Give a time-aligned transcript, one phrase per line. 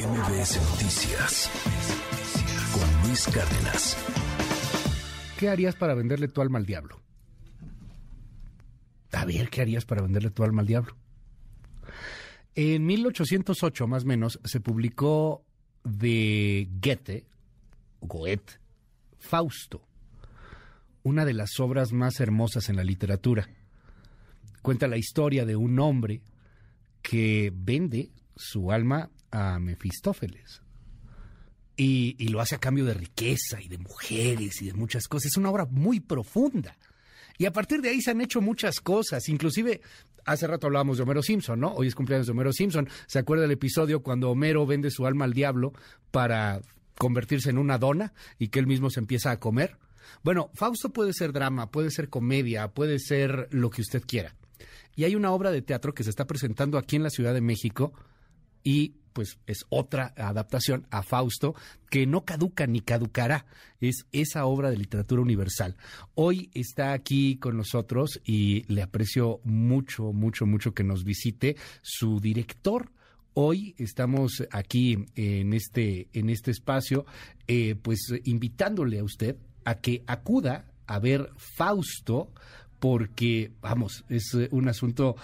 [0.00, 1.50] MBS Noticias
[2.72, 3.98] con Luis Cárdenas.
[5.38, 7.02] ¿Qué harías para venderle tu alma al diablo?
[9.12, 10.96] A ver, ¿qué harías para venderle tu alma al diablo?
[12.54, 15.44] En 1808, más o menos, se publicó
[15.84, 17.26] de Goethe,
[18.00, 18.54] Goethe,
[19.18, 19.82] Fausto,
[21.02, 23.50] una de las obras más hermosas en la literatura.
[24.62, 26.22] Cuenta la historia de un hombre
[27.02, 30.62] que vende su alma a Mefistófeles.
[31.76, 35.32] Y, y, lo hace a cambio de riqueza y de mujeres y de muchas cosas.
[35.32, 36.76] Es una obra muy profunda.
[37.38, 39.26] Y a partir de ahí se han hecho muchas cosas.
[39.30, 39.80] Inclusive,
[40.26, 41.72] hace rato hablábamos de Homero Simpson, ¿no?
[41.72, 42.86] Hoy es cumpleaños de Homero Simpson.
[43.06, 45.72] ¿Se acuerda del episodio cuando Homero vende su alma al diablo
[46.10, 46.60] para
[46.98, 49.78] convertirse en una dona y que él mismo se empieza a comer?
[50.22, 54.34] Bueno, Fausto puede ser drama, puede ser comedia, puede ser lo que usted quiera.
[54.94, 57.40] Y hay una obra de teatro que se está presentando aquí en la Ciudad de
[57.40, 57.94] México
[58.62, 61.54] y pues es otra adaptación a Fausto
[61.90, 63.46] que no caduca ni caducará.
[63.80, 65.76] Es esa obra de literatura universal.
[66.14, 72.20] Hoy está aquí con nosotros y le aprecio mucho, mucho, mucho que nos visite su
[72.20, 72.92] director.
[73.34, 77.06] Hoy estamos aquí en este, en este espacio,
[77.46, 82.32] eh, pues invitándole a usted a que acuda a ver Fausto
[82.80, 85.16] porque, vamos, es eh, un asunto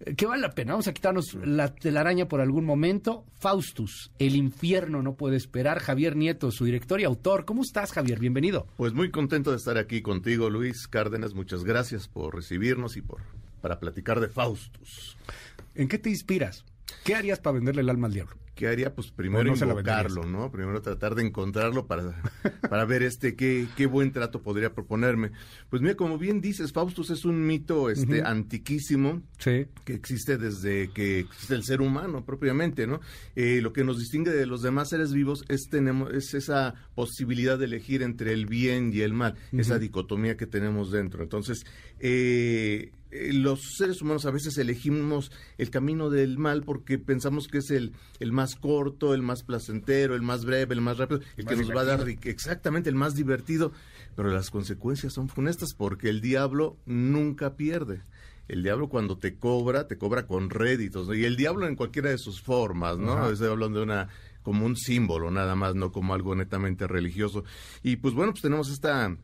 [0.00, 0.72] eh, que vale la pena.
[0.72, 3.24] Vamos a quitarnos la telaraña por algún momento.
[3.38, 5.80] Faustus, El infierno no puede esperar.
[5.80, 7.44] Javier Nieto, su director y autor.
[7.44, 8.18] ¿Cómo estás, Javier?
[8.20, 8.66] Bienvenido.
[8.76, 11.34] Pues muy contento de estar aquí contigo, Luis Cárdenas.
[11.34, 13.20] Muchas gracias por recibirnos y por
[13.60, 15.16] para platicar de Faustus.
[15.74, 16.64] ¿En qué te inspiras?
[17.04, 18.36] ¿Qué harías para venderle el alma al diablo?
[18.60, 18.94] ¿Qué haría?
[18.94, 20.52] Pues primero no invocarlo, ¿no?
[20.52, 22.12] Primero tratar de encontrarlo para,
[22.68, 25.30] para ver este qué, qué buen trato podría proponerme.
[25.70, 29.64] Pues mira, como bien dices, Faustus es un mito este antiquísimo sí.
[29.86, 33.00] que existe desde que existe el ser humano propiamente, ¿no?
[33.34, 37.58] Eh, lo que nos distingue de los demás seres vivos es tenemos es esa posibilidad
[37.58, 39.60] de elegir entre el bien y el mal, uh -huh.
[39.60, 41.22] esa dicotomía que tenemos dentro.
[41.22, 41.64] Entonces,
[41.98, 47.70] eh, los seres humanos a veces elegimos el camino del mal porque pensamos que es
[47.70, 51.52] el, el más corto, el más placentero, el más breve, el más rápido, el más
[51.52, 51.74] que nos divertido.
[51.74, 53.72] va a dar exactamente el más divertido,
[54.16, 58.02] pero las consecuencias son funestas porque el diablo nunca pierde.
[58.48, 61.14] El diablo cuando te cobra, te cobra con réditos, ¿no?
[61.14, 63.12] y el diablo en cualquiera de sus formas, ¿no?
[63.12, 63.30] Ajá.
[63.30, 64.08] Estoy hablando de una
[64.42, 67.44] como un símbolo nada más, no como algo netamente religioso.
[67.82, 69.16] Y pues bueno, pues tenemos esta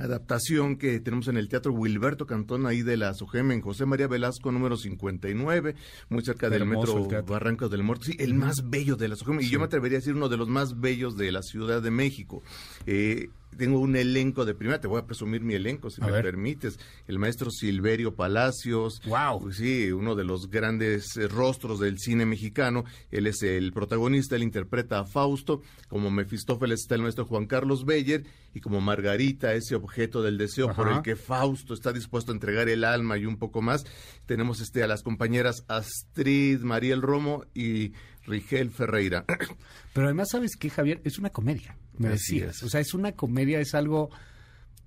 [0.00, 4.08] adaptación que tenemos en el Teatro Wilberto Cantón, ahí de la Sogema, en José María
[4.08, 5.74] Velasco, número 59,
[6.08, 7.06] muy cerca del metro.
[7.26, 8.06] Barrancos del Muerto.
[8.06, 9.50] Sí, el más bello de la Sogema, y Sí.
[9.50, 12.42] yo me atrevería a decir uno de los más bellos de la Ciudad de México.
[12.86, 16.12] Eh, tengo un elenco de primera, te voy a presumir mi elenco, si A me
[16.12, 16.22] ver.
[16.24, 16.78] permites.
[17.06, 19.00] El maestro Silverio Palacios.
[19.04, 19.40] Guau.
[19.40, 22.84] Pues sí, uno de los grandes eh, rostros del cine mexicano.
[23.10, 25.62] Él es el protagonista, él interpreta a Fausto.
[25.88, 28.24] Como Mefistófeles está el maestro Juan Carlos Beyer.
[28.54, 32.68] Y como Margarita, ese objeto del deseo por el que Fausto está dispuesto a entregar
[32.68, 33.84] el alma y un poco más.
[34.26, 37.92] Tenemos este a las compañeras Astrid Mariel Romo y
[38.26, 39.24] Rigel Ferreira.
[39.92, 41.00] Pero además, ¿sabes qué, Javier?
[41.04, 42.56] Es una comedia, me Así decías.
[42.56, 42.62] es.
[42.62, 44.10] O sea, es una comedia, es algo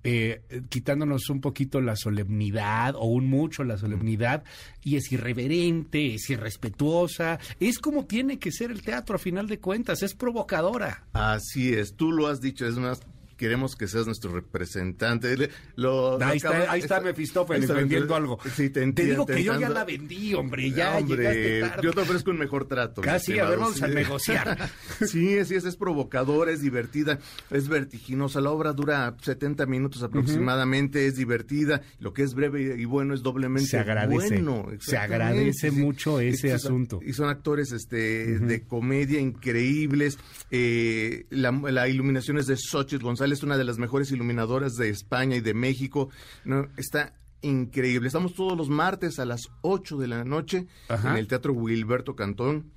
[0.06, 4.44] eh, eh, quitándonos un poquito la solemnidad o un mucho la solemnidad
[4.82, 7.38] y es irreverente, es irrespetuosa.
[7.58, 11.06] Es como tiene que ser el teatro a final de cuentas, es provocadora.
[11.14, 13.00] Así es, tú lo has dicho, es más,
[13.36, 15.50] queremos que seas nuestro representante.
[15.76, 18.38] Lo, lo Ahí está, acaba- ahí está Mefistófeles ahí está vendiendo algo.
[18.54, 21.82] Sí, te, digo que yo ya la vendí, hombre, ya Hombre, tarde.
[21.82, 23.02] yo te ofrezco un mejor trato.
[23.02, 23.84] Casi, a ver, vamos sí.
[23.84, 24.70] a negociar.
[25.00, 27.18] Sí, sí, es, es provocadora, es divertida,
[27.50, 28.40] es vertiginosa.
[28.40, 31.82] La obra dura 70 minutos aproximadamente, es divertida.
[31.98, 34.40] Lo que es breve y bueno es doblemente Se agradece.
[34.42, 34.66] bueno.
[34.80, 37.00] Se agradece mucho ese asunto.
[37.04, 40.18] Y son actores este, de comedia increíbles.
[40.50, 45.36] Eh, la, la iluminación es de Xochitl González, una de las mejores iluminadoras de España
[45.36, 46.10] y de México.
[46.44, 48.06] No, está increíble.
[48.06, 51.10] Estamos todos los martes a las 8 de la noche Ajá.
[51.10, 52.72] en el Teatro Wilberto Cantón.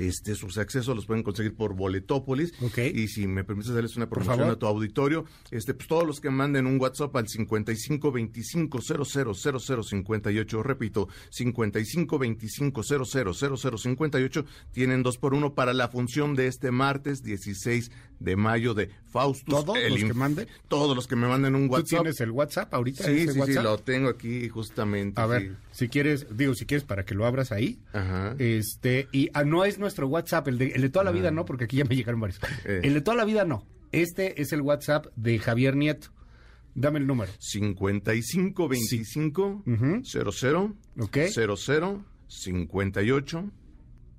[0.00, 2.52] Este, sus accesos los pueden conseguir por Boletópolis.
[2.62, 2.78] Ok.
[2.92, 6.30] Y si me permites darles una promoción a tu auditorio, este, pues todos los que
[6.30, 14.44] manden un WhatsApp al 55 25 00 00 58, repito, 55 25 00 00 58,
[14.72, 17.90] tienen dos por uno para la función de este martes 16
[18.20, 19.64] de mayo de Faustus.
[19.64, 20.48] ¿Todos los que manden?
[20.68, 22.00] Todos los que me manden un ¿Tú WhatsApp.
[22.00, 23.04] tienes el WhatsApp ahorita?
[23.04, 25.20] Sí, sí, sí, lo tengo aquí justamente.
[25.20, 25.30] A sí.
[25.30, 27.78] ver, si quieres, digo, si quieres para que lo abras ahí.
[27.92, 28.34] Ajá.
[28.38, 31.44] Este, y ah, no es nuestro WhatsApp, el de, el de toda la vida no,
[31.44, 32.40] porque aquí ya me llegaron varios.
[32.64, 32.80] Eh.
[32.84, 33.66] El de toda la vida no.
[33.92, 36.08] Este es el WhatsApp de Javier Nieto.
[36.74, 37.30] Dame el número.
[37.38, 40.02] 55 25 Ujú.
[40.04, 41.18] 00 Ok.
[41.30, 43.50] 00 58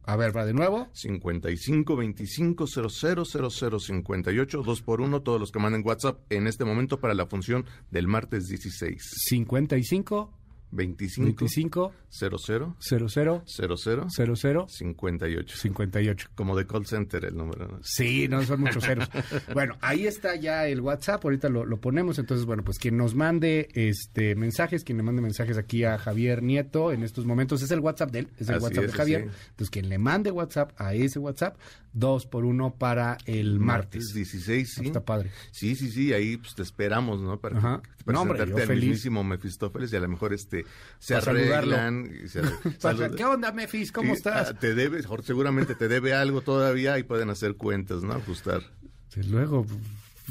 [0.07, 0.87] A ver, va de nuevo.
[0.93, 6.63] 55 25 00 00 58 2 por 1 todos los que manden WhatsApp en este
[6.63, 10.31] momento para la función del martes 16 55
[10.75, 12.37] 25 25 00
[12.79, 16.29] 00 00 00 58 58.
[16.35, 17.79] como de call center el número ¿no?
[17.81, 19.09] Sí, no son muchos ceros.
[19.53, 22.19] bueno, ahí está ya el WhatsApp, ahorita lo, lo, ponemos.
[22.19, 26.43] Entonces, bueno, pues quien nos mande este mensajes, quien le mande mensajes aquí a Javier
[26.43, 28.97] Nieto en estos momentos, es el WhatsApp de él, es el Así WhatsApp es, de
[28.97, 29.21] Javier.
[29.23, 29.37] sí.
[29.49, 31.57] Entonces, quien le mande WhatsApp a ese WhatsApp,
[31.95, 34.13] dos por uno para el martes.
[34.13, 35.31] 16 sí Está padre.
[35.51, 37.39] Sí, sí, sí, ahí pues te esperamos, ¿no?
[37.39, 37.81] Para, Ajá.
[38.03, 38.83] para No, hombre, yo al feliz.
[38.83, 40.64] mismísimo Mefistófeles y a lo mejor este
[40.99, 42.11] se Para arreglan.
[42.23, 42.41] y se-
[42.81, 43.91] Para- salud- ¿Qué onda, Mefis?
[43.91, 44.49] ¿Cómo Sí, estás?
[44.49, 48.13] ah, Te debe, seguramente te debe algo todavía y pueden hacer cuentas, ¿no?
[48.13, 48.61] Ajustar.
[49.09, 49.65] Sí, luego,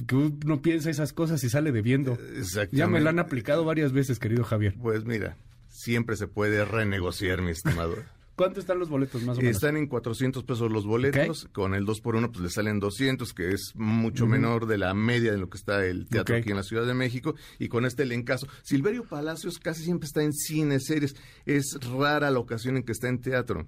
[0.07, 2.19] que uno piensa esas cosas y sale debiendo.
[2.73, 4.75] Ya me la han aplicado varias veces, querido Javier.
[4.81, 5.37] Pues mira,
[5.69, 7.97] siempre se puede renegociar, mi estimado.
[8.37, 9.57] ¿Cuánto están los boletos más o menos?
[9.57, 13.33] Están en 400 pesos los boletos, con el 2 por 1 pues le salen 200,
[13.33, 16.57] que es mucho menor de la media de lo que está el teatro aquí en
[16.57, 18.49] la Ciudad de México, y con este elencazo.
[18.63, 21.15] Silverio Palacios casi siempre está en cine, series,
[21.47, 23.67] es rara la ocasión en que está en teatro.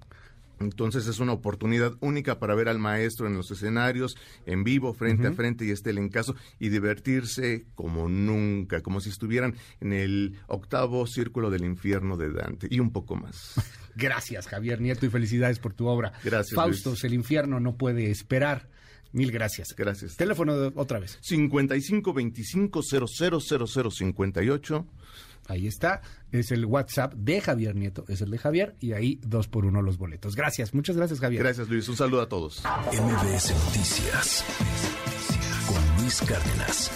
[0.58, 4.16] Entonces es una oportunidad única para ver al maestro en los escenarios,
[4.46, 9.54] en vivo, frente a frente y este elencazo, y divertirse como nunca, como si estuvieran
[9.80, 13.54] en el octavo círculo del infierno de Dante, y un poco más.
[13.96, 16.12] Gracias, Javier Nieto, y felicidades por tu obra.
[16.24, 17.04] Gracias, Faustos, Luis.
[17.04, 18.68] el infierno no puede esperar.
[19.12, 19.68] Mil gracias.
[19.74, 20.16] Gracias.
[20.16, 21.18] Teléfono de- otra vez.
[21.22, 24.86] 55 25 00 00 58.
[25.48, 26.00] Ahí está.
[26.32, 28.04] Es el WhatsApp de Javier Nieto.
[28.08, 28.76] Es el de Javier.
[28.80, 30.36] Y ahí dos por uno los boletos.
[30.36, 30.74] Gracias.
[30.74, 31.42] Muchas gracias, Javier.
[31.42, 31.88] Gracias, Luis.
[31.88, 32.62] Un saludo a todos.
[32.92, 34.44] MBS Noticias
[35.66, 36.90] con Luis Cárdenas.